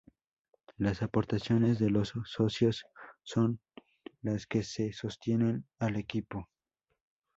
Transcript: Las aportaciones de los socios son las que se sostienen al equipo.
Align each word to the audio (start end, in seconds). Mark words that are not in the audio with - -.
Las 0.77 1.03
aportaciones 1.03 1.77
de 1.77 1.91
los 1.91 2.13
socios 2.25 2.87
son 3.21 3.59
las 4.23 4.47
que 4.47 4.63
se 4.63 4.93
sostienen 4.93 5.67
al 5.77 5.95
equipo. 5.95 6.49